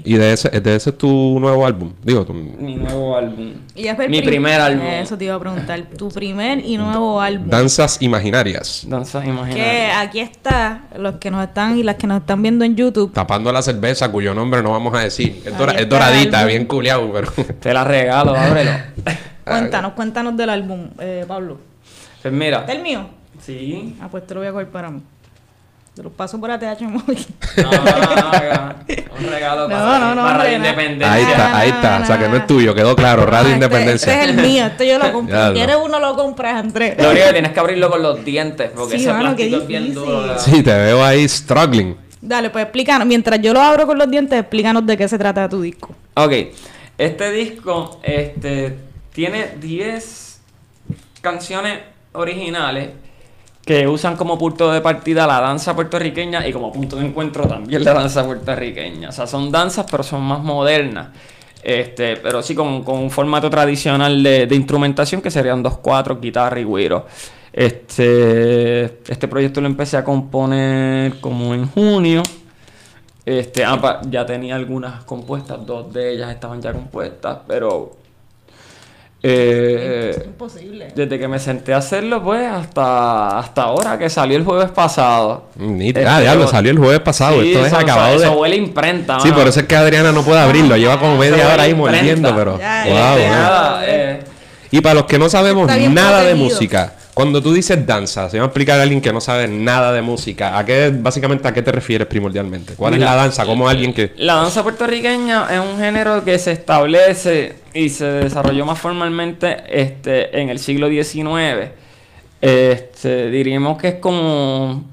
[0.03, 1.93] Y de ese, de ese es tu nuevo álbum.
[2.03, 3.53] Digo, tu- Mi nuevo álbum.
[3.73, 4.85] Y Mi prim- primer álbum.
[4.85, 5.81] Eso te iba a preguntar.
[5.97, 7.47] Tu primer y nuevo álbum.
[7.49, 8.83] Danzas Imaginarias.
[8.87, 9.97] Danzas Que imaginarias.
[9.97, 13.13] aquí está, los que nos están y las que nos están viendo en YouTube.
[13.13, 15.41] Tapando la cerveza, cuyo nombre no vamos a decir.
[15.45, 17.31] Es, dora- doradita, bien culiado, pero.
[17.61, 18.71] Te la regalo, ábrelo.
[19.45, 21.59] Cuéntanos, cuéntanos del álbum, eh, Pablo.
[22.21, 22.63] pues mira.
[22.63, 23.07] ¿Del mío?
[23.39, 23.95] Sí.
[24.01, 25.01] Ah, pues te lo voy a coger para mí.
[25.95, 27.25] Te lo paso por ATH móvil.
[27.57, 28.75] No, no, no,
[29.17, 30.65] un regalo No, para, no, no, para hombre, la no.
[30.65, 31.13] independencia.
[31.13, 31.99] Ahí está, no, ahí está.
[32.01, 32.47] O sea, que no es no.
[32.47, 33.25] tuyo, quedó claro.
[33.25, 34.13] Radio este- Independencia.
[34.13, 35.35] Este, es el mío, este yo lo compré.
[35.37, 35.53] Si no.
[35.53, 36.95] quieres uno lo compras, Andrés.
[37.01, 39.67] Lo único que tienes que abrirlo con los dientes, porque Sí, ese mano, plástico es
[39.67, 40.03] bien difícil.
[40.05, 40.21] duro.
[40.21, 40.39] ¿verdad?
[40.39, 41.95] Sí, te veo ahí struggling.
[42.21, 43.07] Dale, pues explícanos.
[43.07, 45.95] Mientras yo lo abro con los dientes, explícanos de qué se trata tu disco.
[46.15, 46.33] Ok,
[46.97, 48.77] este disco este,
[49.13, 50.41] tiene 10
[51.21, 51.79] canciones
[52.11, 52.89] originales
[53.65, 57.83] que usan como punto de partida la danza puertorriqueña y como punto de encuentro también
[57.83, 59.09] la danza puertorriqueña.
[59.09, 61.07] O sea, son danzas, pero son más modernas.
[61.63, 66.59] Este, pero sí con, con un formato tradicional de, instrumentación que serían dos cuatro, guitarra
[66.59, 67.07] y güiro.
[67.51, 72.21] Este, este proyecto lo empecé a componer como en junio.
[73.25, 78.04] Este, ah, ya tenía algunas compuestas, dos de ellas estaban ya compuestas, pero
[79.27, 80.87] eh, Imposible.
[80.95, 85.45] desde que me senté a hacerlo, pues hasta, hasta ahora que salió el jueves pasado.
[85.55, 87.41] Ni- Este, ah, diablo, salió el jueves pasado.
[87.41, 88.35] Sí, Esto es acabado eso de.
[88.37, 89.19] huele imprenta.
[89.19, 89.39] Sí, mano.
[89.39, 90.77] por eso es que Adriana no puede abrirlo.
[90.77, 92.59] Lleva como media hora ahí mordiendo, pero.
[92.59, 93.35] Ya, Wow, ya, Este, wow.
[93.35, 94.19] nada, eh,
[94.71, 98.43] Y para los que no sabemos nada de música, cuando tú dices danza, se va
[98.43, 100.59] a explicar a alguien que no sabe nada de música.
[100.59, 102.73] ¿A qué, básicamente, a qué te refieres primordialmente?
[102.73, 103.45] ¿Cuál Mira, es la danza?
[103.45, 104.11] ¿Cómo alguien que.?
[104.17, 110.41] La danza puertorriqueña es un género que se establece y se desarrolló más formalmente este,
[110.41, 111.71] en el siglo XIX.
[112.41, 114.83] Este, diríamos que es como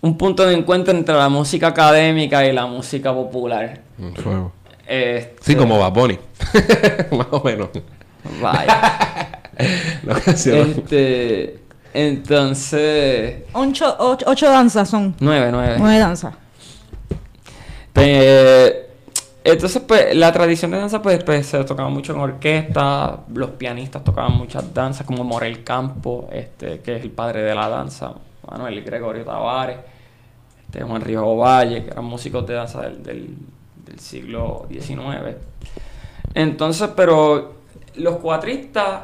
[0.00, 3.82] un punto de encuentro entre la música académica y la música popular.
[4.14, 4.50] Fuego.
[4.88, 6.18] Este, Sí, como Bad Bunny.
[7.10, 7.68] Más o menos.
[8.40, 9.11] Vaya.
[10.04, 10.70] La canción.
[10.70, 11.58] este,
[11.94, 13.44] entonces...
[13.52, 15.14] Ocho, ocho, ocho danzas son.
[15.20, 15.76] Nueve, nueve.
[15.78, 16.34] Nueve danzas.
[17.92, 18.74] Pues,
[19.44, 24.02] entonces, pues, la tradición de danza, pues, pues, se tocaba mucho en orquesta, los pianistas
[24.04, 28.14] tocaban muchas danzas, como Morel Campo, este, que es el padre de la danza,
[28.50, 29.78] Manuel Gregorio Tavares,
[30.66, 33.36] este, Juan Río Valle, que eran músicos de danza del, del-
[33.84, 35.36] del siglo XIX.
[36.34, 37.56] Entonces, pero
[37.96, 39.02] los cuatristas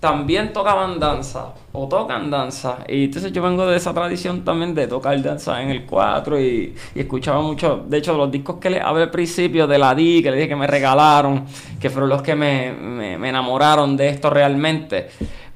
[0.00, 2.78] también tocaban danza o tocan danza.
[2.88, 6.74] Y entonces yo vengo de esa tradición también de tocar danza en el cuatro y,
[6.94, 10.22] y escuchaba mucho de hecho los discos que les hablé al principio de la di
[10.22, 11.46] que les dije que me regalaron
[11.80, 15.08] que fueron los que me, me- me enamoraron de esto realmente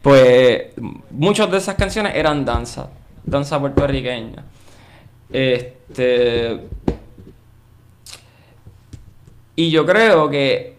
[0.02, 0.64] pues
[1.12, 2.88] muchas de esas canciones eran danza
[3.24, 4.42] danza puertorriqueña.
[5.30, 6.60] Este
[9.54, 10.71] y yo creo que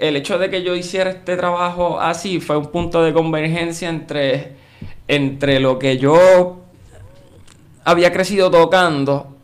[0.00, 4.52] el hecho de que yo hiciera este trabajo así fue un punto de convergencia entre,
[5.06, 6.60] entre lo que yo
[7.84, 9.36] había crecido tocando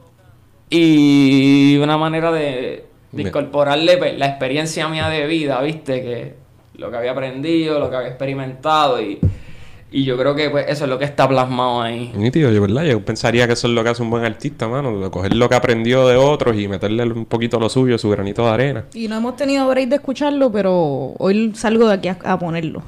[0.70, 6.02] y una manera de, incorporarle pues, la experiencia mía de vida, ¿viste?
[6.02, 6.34] Que
[6.74, 9.20] lo que había aprendido, lo que había experimentado y,
[9.92, 12.12] y yo creo que pues, eso es lo que está plasmado ahí.
[12.16, 12.84] Nítido, yo, ¿verdad?
[12.84, 14.98] Yo pensaría que eso es lo que hace un buen artista, mano.
[14.98, 18.44] de Coger lo que aprendió de otros y meterle un poquito lo suyo, su granito
[18.44, 18.84] de arena.
[18.94, 22.82] Y no hemos tenido break de escucharlo, pero hoy salgo de aquí a, a ponerlo.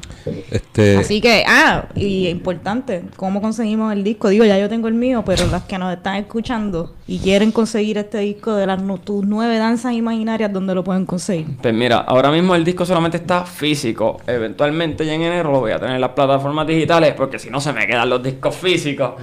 [0.50, 0.96] Este.
[0.96, 4.28] Así que, ah, y importante, ¿cómo conseguimos el disco?
[4.28, 7.96] Digo, ya yo tengo el mío, pero las que nos están escuchando y quieren conseguir
[7.98, 11.46] este disco de las tus nueve danzas imaginarias, ¿dónde lo pueden conseguir?
[11.60, 14.20] Pues mira, ahora mismo el disco solamente está físico.
[14.26, 17.60] Eventualmente ya en enero lo voy a tener en las plataformas digitales porque si no
[17.60, 19.14] se me quedan los discos físicos.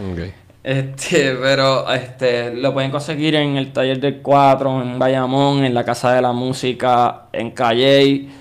[0.64, 5.84] Este, pero este lo pueden conseguir en el taller del 4, en Bayamón, en la
[5.84, 8.32] Casa de la Música, en Calley,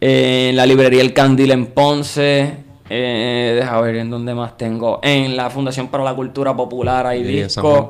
[0.00, 2.66] en la librería El Candil en Ponce.
[2.88, 5.00] Eh, deja ver en dónde más tengo.
[5.02, 7.88] En la Fundación para la Cultura Popular hay discos.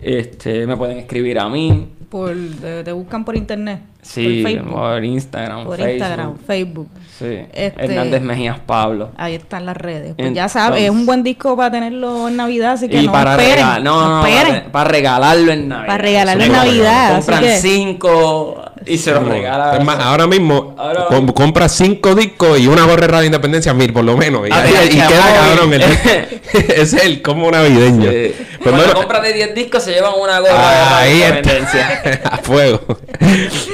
[0.00, 1.88] Este, me pueden escribir a mí.
[2.12, 3.80] Por, te, te buscan por internet.
[4.02, 4.72] Sí, por Facebook.
[4.74, 5.92] por Instagram, por Facebook.
[5.94, 6.88] Instagram, Facebook.
[7.18, 7.38] Sí.
[7.54, 9.12] Este- Hernández Mejías Pablo.
[9.16, 10.14] Ahí están las redes.
[10.18, 13.12] Pues ya sabes, es un buen disco para tenerlo en Navidad, así que y no
[13.12, 13.54] para esperen.
[13.56, 14.54] regalar, no, no, no, esperen.
[14.60, 15.86] para, para regalarlo en Navidad.
[15.86, 19.76] Para regalarlo en Navidad, así Compran que- cinco y se los regalan.
[19.80, 23.72] Es más, ahora mismo Ahora- com- compra cinco discos y una gorra de Radio Independencia,
[23.72, 24.46] mil por lo menos.
[24.48, 25.72] Y, Ah, y- y que queda cabrón.
[25.74, 25.82] el-
[26.76, 28.10] es el como navideño.
[28.10, 28.34] Sí.
[28.64, 31.38] Con no- la compra de 10 discos se llevan una gorra Ahí de está.
[31.38, 32.01] independencia.
[32.24, 32.80] a fuego.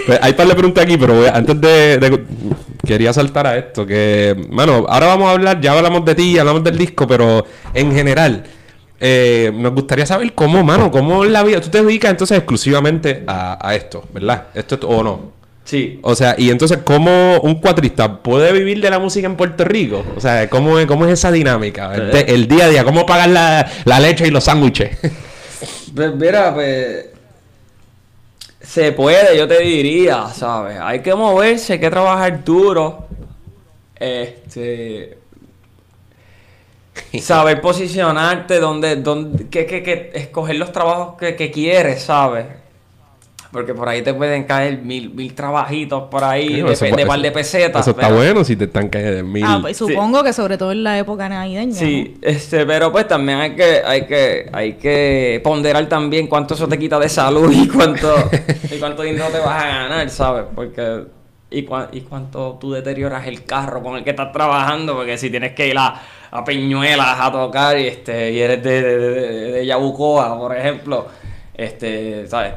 [0.06, 2.24] Pues, hay par de preguntas aquí, pero a- antes de, de-
[2.86, 4.34] Quería saltar a esto, que...
[4.50, 8.44] Mano, ahora vamos a hablar, ya hablamos de ti, hablamos del disco, pero en general...
[9.00, 11.60] eh, nos gustaría saber cómo, mano, cómo es la vida.
[11.60, 14.44] Tú te dedicas entonces exclusivamente a, a esto, ¿verdad?
[14.54, 15.32] Esto es- o no.
[15.64, 15.98] Sí.
[16.02, 20.02] O sea, y entonces, ¿cómo un cuatrista puede vivir de la música en Puerto Rico?
[20.16, 21.94] O sea, ¿cómo es, cómo es esa dinámica?
[21.94, 24.96] El, te- el día a día, ¿cómo pagar la, la leche y los sándwiches?
[25.94, 27.06] Pues mira, pues.
[28.68, 30.78] Se puede, yo te diría, ¿sabes?
[30.78, 33.06] Hay que moverse, hay que trabajar duro.
[33.98, 35.16] Este.
[37.18, 42.44] Saber posicionarte, donde, donde, que, que, que escoger los trabajos que, que quieres, ¿sabes?
[43.50, 46.90] Porque por ahí te pueden caer mil, mil trabajitos por ahí, Bueno, de, eso pe-
[46.90, 47.80] puede- de par de pesetas.
[47.80, 49.42] Eso está pero- bueno si te están cayendo mil.
[49.46, 51.72] Ah, pues supongo que sobre todo en la época navideña.
[51.74, 56.68] Sí, este, pero pues también hay que, hay que, hay que ponderar también cuánto eso
[56.68, 58.14] te quita de salud y cuánto,
[58.70, 60.44] y cuánto dinero te vas a ganar, ¿sabes?
[60.54, 61.04] Porque
[61.50, 65.30] y, cua- y cuánto tú deterioras el carro con el que estás trabajando, porque si
[65.30, 69.52] tienes que ir a, a Peñuelas a tocar y este, y eres de, de, de,
[69.52, 71.06] de Yabucoa, por ejemplo,
[71.54, 72.52] este, ¿sabes?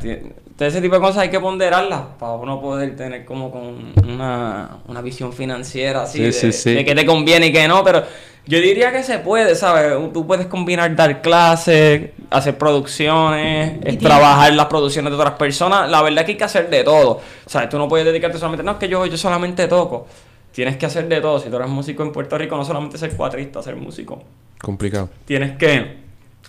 [0.62, 4.78] Todo ese tipo de cosas hay que ponderarlas para uno poder tener como con una,
[4.88, 6.74] una visión financiera así Sí, de, sí, sí.
[6.76, 8.04] de que te conviene y que no, pero
[8.45, 10.13] yo diría que se puede, ¿sabes?
[10.13, 15.89] Tú puedes combinar dar clases, hacer producciones, eh, trabajar las producciones de otras personas.
[15.89, 17.21] La verdad es que hay que hacer de todo.
[17.47, 17.67] ¿Sabes?
[17.67, 20.06] Tú no puedes dedicarte solamente, no, es que yo, yo solamente toco.
[20.52, 21.39] Tienes que hacer de todo.
[21.39, 24.21] Si tú eres músico en Puerto Rico, no solamente ser cuatrista, ser músico.
[24.60, 25.10] Complicado.
[25.26, 25.97] Tienes que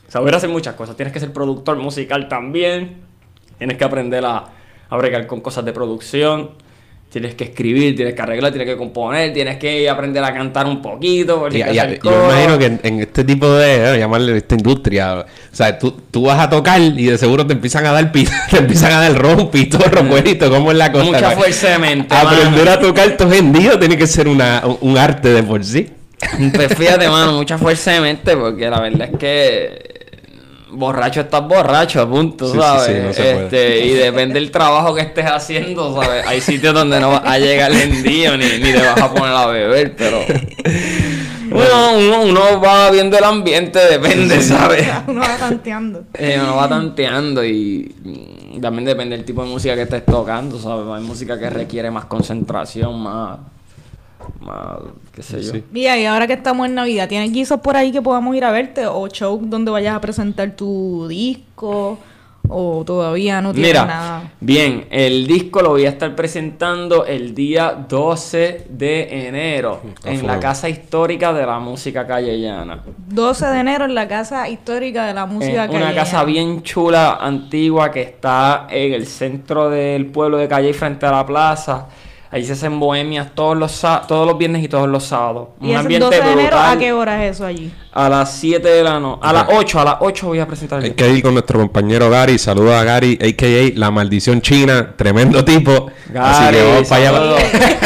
[0.07, 0.97] saber hacer muchas cosas.
[0.97, 3.11] Tienes que ser productor musical también.
[3.63, 4.45] Tienes que aprender a,
[4.91, 6.51] a bregar con cosas de producción.
[7.13, 10.83] Tienes que escribir, tienes que arreglar, tienes que componer, tienes que aprender a cantar un
[10.83, 11.47] poquito.
[11.49, 12.25] Y- y- yo coro.
[12.25, 16.23] imagino que en, en este tipo de, eh, llamarle esta industria, o sea, tú, tú
[16.25, 19.17] vas a tocar y de seguro te empiezan a dar pi- te empiezan a dar
[19.17, 21.05] ron, pitorro, cuerito, ¿cómo es la cosa?
[21.05, 22.71] Mucha fuerza de mente, Aprender mano.
[22.73, 25.89] a tocar todo hendido tiene que ser una, un, un arte de por sí.
[26.55, 29.92] Pues fíjate, mano, mucha fuerza de mente, porque la verdad es que
[30.73, 32.87] borracho estás borracho, punto, Sí, sí, ¿sabes?
[32.87, 33.45] sí, no se puede.
[33.45, 36.27] este, y depende del trabajo que estés haciendo, ¿sabes?
[36.27, 39.35] Hay sitios donde no vas a llegar el día ni, ni te vas a poner
[39.35, 40.19] a beber, pero.
[41.53, 44.89] Bueno, uno, uno va viendo el ambiente, depende, ¿sabes?
[45.07, 46.05] Uno va tanteando.
[46.15, 47.95] Eh, uno va tanteando y
[48.59, 50.87] también depende del tipo de música que estés tocando, ¿sabes?
[50.91, 53.39] Hay música que requiere más concentración, más.
[54.41, 54.79] Más.
[55.13, 55.53] qué sé yo.
[55.53, 55.65] Sí.
[55.73, 58.51] Mira, y ahora que estamos en Navidad, ¿tienes guisos por ahí que podamos ir a
[58.51, 58.87] verte?
[58.87, 61.99] ¿O show donde vayas a presentar tu disco?
[62.49, 64.33] ¿O todavía no tienes Mira, nada?
[64.41, 70.41] bien, el disco lo voy a estar presentando el día 12 de enero en la.
[70.41, 72.81] Casa Histórica de la Música Callellana.
[73.07, 75.95] 12 de enero en la Casa Histórica de la Música Es una Callejera.
[76.03, 81.13] casa bien chula, antigua, que está en el centro del pueblo de Calle frente a
[81.13, 81.87] la plaza.
[82.35, 85.49] Ahí se hacen bohemias todos los, todos los viernes y todos los sábados.
[85.61, 87.71] ¿Y ese 12 de enero a qué hora es eso allí?
[87.93, 89.21] A las 7 de la noche.
[89.23, 89.53] A las Ajá.
[89.55, 92.39] 8, a las 8 voy a presentar el Hay que ir con nuestro compañero Gary.
[92.39, 93.79] Saludos a Gary, a.k.a.
[93.79, 94.95] La Maldición China.
[94.97, 95.89] Tremendo tipo.
[96.19, 97.37] Así Gary, que vamos para allá.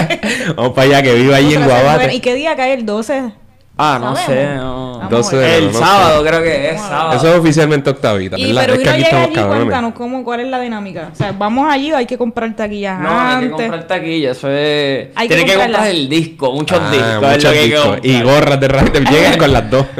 [0.57, 1.65] vamos para allá, que vive ahí en.
[1.65, 2.15] Guabate.
[2.15, 3.33] ¿Y qué día cae el 12?
[3.79, 4.27] Ah, no ¿Sabemos?
[4.27, 4.55] sé.
[4.57, 4.87] no.
[4.97, 5.51] Vamos 12 a ver.
[5.51, 7.13] de El no sábado creo que es, sábado.
[7.19, 8.63] Eso es oficialmente octavita, Y ¿verdad?
[8.63, 9.63] pero es que uno aquí llega estamos allí, cabrones.
[9.65, 11.11] cuéntanos cómo, cuál es la dinámica.
[11.13, 13.51] O sea, ¿vamos allí o hay que comprar taquillas No, hay que antes?
[13.51, 15.09] comprar taquilla, eso es...
[15.15, 15.77] Hay que Tienes que comprarla.
[15.79, 17.13] comprar el disco, muchos Ah, discos.
[17.13, 17.99] es muchos lo que hay que discos.
[18.03, 18.25] Y comprar.
[18.35, 19.01] gorras de radio.
[19.11, 19.87] Llegan con las dos.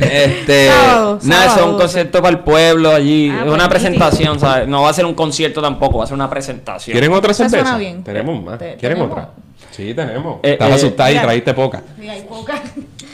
[0.00, 1.72] Este, Sábado, nada, eso es sábado.
[1.74, 3.30] un concierto para el pueblo allí.
[3.30, 4.66] Ah, es una pues, presentación, ¿sabes?
[4.68, 6.92] No va a ser un concierto tampoco, va a ser una presentación.
[6.92, 7.62] ¿Quieren otra Eso cerveza?
[7.64, 8.02] suena bien.
[8.02, 8.58] Tenemos más.
[8.58, 9.10] Te- ¿Quieren ¿tenemos?
[9.12, 9.30] otra?
[9.70, 10.40] Sí, tenemos.
[10.42, 11.22] Eh, Estás eh, asustada y mira.
[11.22, 11.82] trajiste poca.
[12.00, 12.60] Sí, hay poca.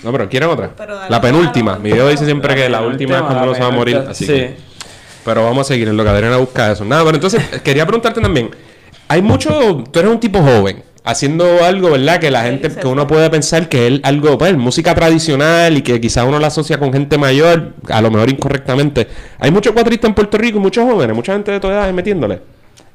[0.04, 0.70] No, pero ¿quieren otra?
[0.76, 1.72] Pero dale, la penúltima.
[1.72, 1.82] dale.
[1.84, 3.96] Mi video dice siempre que la última es cuando uno se va a morir.
[4.08, 4.32] Así sí.
[4.32, 4.54] que-
[5.24, 6.84] Pero vamos a seguir en lo que Adriana busca eso.
[6.84, 8.50] Nada, pero entonces quería preguntarte también.
[9.08, 9.82] Hay mucho.
[9.90, 10.82] Tú eres un tipo joven.
[11.06, 12.18] Haciendo algo, ¿verdad?
[12.18, 16.00] Que la gente, que uno puede pensar que es algo, pues, música tradicional y que
[16.00, 19.06] quizás uno la asocia con gente mayor, a lo mejor incorrectamente.
[19.38, 22.40] Hay muchos cuatristas en Puerto Rico, y muchos jóvenes, mucha gente de toda edad metiéndole.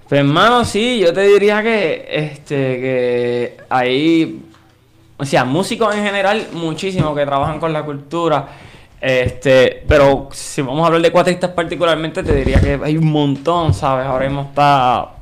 [0.07, 4.39] Pues hermano, sí, yo te diría que este que hay
[5.19, 8.47] o sea, músicos en general muchísimos que trabajan con la cultura.
[9.01, 13.73] Este, pero si vamos a hablar de cuatristas particularmente, te diría que hay un montón,
[13.73, 14.05] ¿sabes?
[14.05, 15.18] Ahora mismo está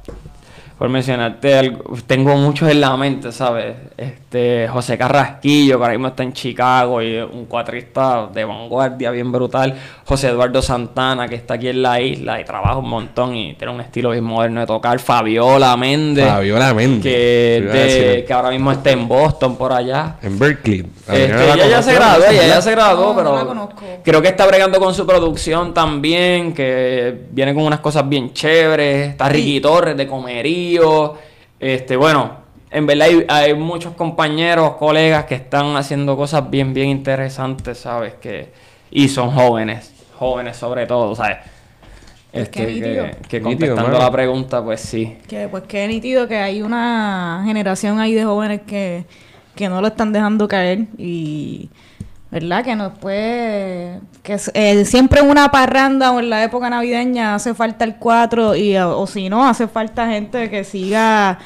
[0.77, 3.75] por mencionarte algo, tengo muchos en la mente, ¿sabes?
[3.97, 9.09] Este, José Carrasquillo, que ahora mismo está en Chicago y es un cuatrista de vanguardia
[9.11, 9.73] bien brutal.
[10.05, 13.73] José Eduardo Santana, que está aquí en la isla y trabaja un montón y tiene
[13.73, 14.99] un estilo bien moderno de tocar.
[14.99, 16.27] Fabiola Méndez.
[16.27, 17.01] Fabiola Méndez.
[17.03, 20.17] Que, de- que ahora mismo está en Boston, por allá.
[20.21, 20.85] En Berkeley.
[21.07, 23.81] Este, ella ya se graduó, ella ya se graduó, No, no pero la conozco.
[24.03, 29.09] creo que está bregando con su producción también, que viene con unas cosas bien chéveres.
[29.09, 30.05] Está Ricky Torres de
[31.59, 32.37] Este, bueno,
[32.69, 38.13] en verdad hay, hay muchos compañeros, colegas que están haciendo cosas bien, bien interesantes, ¿sabes?
[38.15, 38.51] Que,
[38.91, 41.37] y son jóvenes, jóvenes sobre todo, ¿sabes?
[42.33, 45.17] Es Este, que que, contestando la pregunta, pues sí.
[45.27, 49.05] Que pues qué nítido que hay una generación ahí de jóvenes que,
[49.55, 51.69] que no lo están dejando caer y
[52.31, 57.35] verdad que no puede que eh, siempre en una parranda o en la época navideña
[57.35, 61.39] hace falta el cuatro y o si no hace falta gente que siga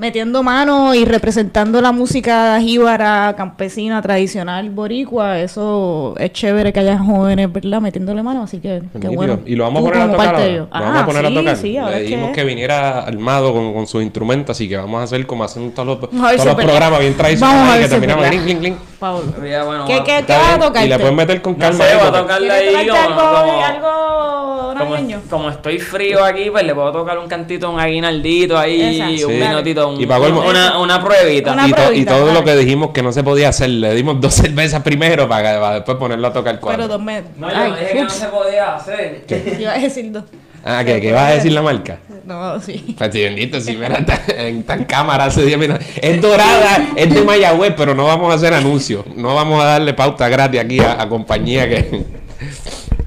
[0.00, 6.98] metiendo mano y representando la música jíbara, campesina, tradicional, boricua, eso es chévere que haya
[6.98, 7.82] jóvenes, ¿verdad?
[7.82, 9.40] Metiéndole mano, así que qué bueno.
[9.44, 10.34] Y lo vamos a poner a tocar.
[10.36, 10.48] ahora.
[10.48, 11.56] Lo vamos a Ah, poner sí, a tocar.
[11.56, 15.04] sí, Le dijimos que- que viniera armado con, con sus instrumentos, así que vamos a
[15.04, 17.88] hacer como hacen todos los, todos los programas bien Vamos a tradicionales ver y que
[17.90, 18.30] terminamos verdad.
[18.44, 18.76] clink, clink, clink.
[18.98, 19.22] Pablo.
[19.38, 20.84] Bueno, ¿Qué, va- qué, qué vas a tocar?
[20.84, 21.84] Y le puedes meter con No calma.
[21.84, 24.96] sé, ahí, voy a tocarle ¿Quieres ahí algo, como- algo Como,
[25.28, 29.28] como estoy frío aquí, pues le puedo tocar un cantito, un aguinaldito ahí, Exacto.
[29.28, 29.40] un Sí.
[29.40, 31.52] minutito, un- Y pa' colmo- una, una pruebita.
[31.52, 34.20] Una y, to- y todo lo que dijimos que no se podía hacer, le dimos
[34.20, 36.88] dos cervezas primero para, para después ponerlo a tocar Pero cuatro.
[36.88, 37.30] dos meses.
[37.36, 39.24] No, yo dije que no se podía hacer.
[39.60, 40.24] Iba a decir dos.
[40.62, 41.98] Ah, ¿qué, ¿qué vas a decir la marca?
[42.26, 42.94] No, sí.
[42.98, 45.86] Pues sí, bendito, si mira, está en tan cámara hace 10 minutos.
[46.02, 49.06] Es dorada, es de Mayagüez, pero no vamos a hacer anuncios.
[49.16, 52.04] No vamos a darle pauta gratis aquí a, a compañía que...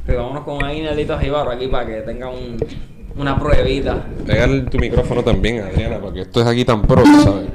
[0.06, 2.58] Pero vámonos con un aguinaldito jíbaro aquí para que tenga un,
[3.17, 4.06] una pruebita.
[4.26, 7.47] Pégale tu micrófono también, Adriana, porque esto es aquí tan pro, ¿sabes?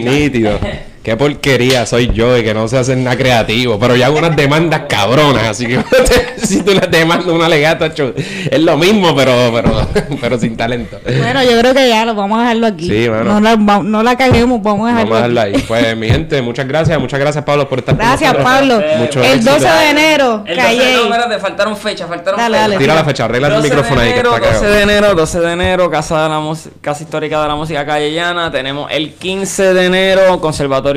[0.00, 0.14] Musical.
[0.14, 0.60] Nítido.
[1.02, 3.76] Qué porquería soy yo y que no sé hacer nada creativo.
[3.78, 5.80] Pero yo hago unas demandas cabronas, así que
[6.36, 9.88] si tú le demandas una legata, es lo mismo, pero, pero,
[10.20, 11.00] pero sin talento.
[11.04, 12.86] Bueno, yo creo que ya lo vamos a dejarlo aquí.
[12.88, 13.24] Sí, bueno.
[13.24, 15.56] no, la, no la caguemos, vamos a dejarlo Vamos a dejarla aquí.
[15.56, 15.64] ahí.
[15.66, 18.52] Pues mi gente, muchas gracias, muchas gracias Pablo por estar con Gracias, nosotros.
[18.58, 18.82] Pablo.
[18.98, 19.52] Mucho el éxito.
[19.54, 20.92] 12 de enero, El 12, Calle.
[20.94, 22.68] no, espérate, faltaron fechas, faltaron Dale, fechas.
[22.70, 22.78] dale.
[22.78, 24.70] Tira la fecha, arregla el 12 de micrófono ahí que está 12 cagado.
[24.72, 28.52] de enero, 12 de enero, Casa, de la Mus- Casa Histórica de la Música Callellana.
[28.52, 30.91] Tenemos el 15 de enero, Conservatorio,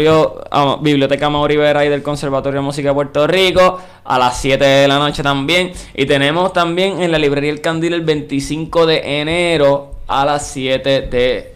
[0.82, 4.88] Biblioteca Mauri Vera y del Conservatorio de Música de Puerto Rico, a las 7 de
[4.88, 5.72] la noche también.
[5.94, 11.02] Y tenemos también en la Librería El Candil el 25 de enero, a las 7
[11.02, 11.55] de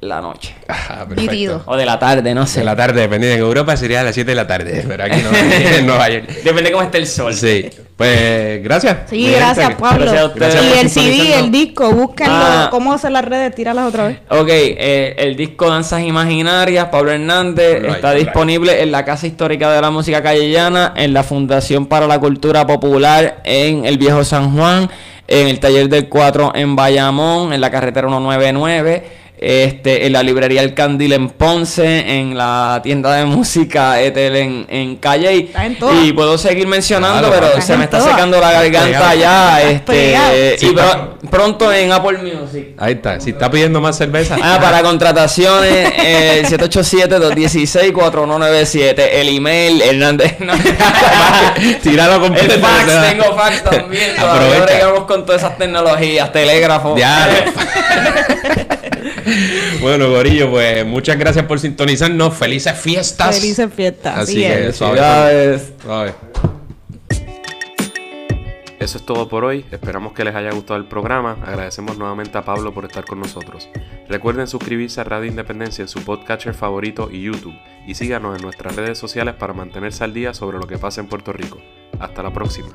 [0.00, 0.54] la noche.
[1.08, 1.62] Perfecto.
[1.66, 2.60] O de la tarde, no sé.
[2.60, 3.36] De la tarde, dependiendo.
[3.36, 6.28] En Europa sería a las 7 de la tarde, pero aquí no, en Nueva York.
[6.44, 7.34] Depende cómo esté el sol.
[7.34, 7.70] Sí.
[7.96, 9.08] Pues gracias.
[9.08, 9.38] Sí, gente.
[9.38, 10.04] gracias, Pablo.
[10.04, 12.34] Gracias a ustedes y el CD, el disco, búsquenlo.
[12.36, 12.68] Ah.
[12.70, 13.54] ¿Cómo hacer las redes?
[13.54, 14.18] Tíralas otra vez.
[14.28, 18.24] Ok, eh, el disco Danzas Imaginarias, Pablo Hernández, Right, está right.
[18.24, 22.66] disponible en la Casa Histórica de la Música Callellana, en la Fundación para la Cultura
[22.66, 24.90] Popular en el Viejo San Juan,
[25.26, 30.62] en el Taller del 4 en Bayamón, en la carretera 199, este, en la librería
[30.62, 35.50] El Candil en Ponce, en la tienda de música Etel en, en Calle.
[35.54, 35.76] En.
[36.04, 39.60] Y puedo seguir mencionando, Claro, pero se me está secando la garganta ya.
[39.62, 42.68] Este, Sí, y pro- pronto en Apple Music.
[42.78, 43.20] Ahí está.
[43.20, 44.36] Si está pidiendo más cerveza.
[44.42, 48.94] Ah, para contrataciones, eh, el 787-216-4197.
[49.12, 50.36] El email, Hernández.
[50.40, 50.52] no.
[51.82, 52.54] Tíralo el completo.
[52.60, 54.16] fax, tengo fax también.
[54.16, 54.64] Todavía Aprovecha.
[54.64, 56.96] bregamos con todas esas tecnologías, telégrafo.
[56.96, 57.28] Ya.
[59.80, 62.36] bueno, Gorillo, pues muchas gracias por sintonizarnos.
[62.36, 63.36] Felices fiestas.
[63.36, 64.18] Felices fiestas.
[64.18, 64.96] Así Así que suave.
[64.98, 65.72] Felicidades.
[65.82, 66.14] suave.
[68.78, 69.64] Eso es todo por hoy.
[69.72, 71.38] Esperamos que les haya gustado el programa.
[71.44, 73.68] Agradecemos nuevamente a Pablo por estar con nosotros.
[74.08, 77.54] Recuerden suscribirse a Radio Independencia en su podcatcher favorito y YouTube.
[77.86, 81.08] Y síganos en nuestras redes sociales para mantenerse al día sobre lo que pasa en
[81.08, 81.60] Puerto Rico.
[81.98, 82.68] Hasta la próxima.